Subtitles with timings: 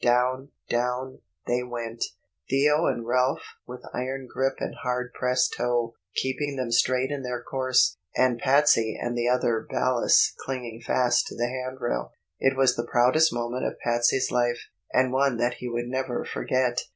[0.03, 2.03] Down—down—they went;
[2.49, 7.43] Theo and Ralph with iron grip and hard pressed toe keeping them straight in their
[7.43, 12.13] course, and Patsey and the other ballast clinging fast to the hand rail.
[12.39, 16.81] It was the proudest moment of Patsey's life, and one that he would never forget.